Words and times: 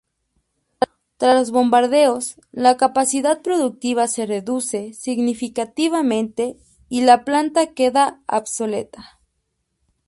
Tras 1.17 1.35
los 1.37 1.51
bombardeos 1.51 2.37
la 2.51 2.75
capacidad 2.75 3.39
productiva 3.43 4.07
se 4.07 4.25
reduce 4.25 4.93
significativamente 4.95 6.57
y 6.89 7.01
la 7.01 7.23
planta 7.23 7.67
queda 7.75 8.19
obsoleta. 8.27 9.19